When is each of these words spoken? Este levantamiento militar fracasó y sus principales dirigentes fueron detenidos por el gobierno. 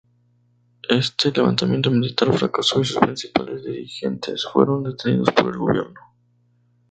Este 0.89 1.31
levantamiento 1.31 1.91
militar 1.91 2.33
fracasó 2.33 2.81
y 2.81 2.85
sus 2.85 2.97
principales 2.97 3.63
dirigentes 3.63 4.47
fueron 4.51 4.81
detenidos 4.81 5.29
por 5.29 5.53
el 5.53 5.59
gobierno. 5.59 5.99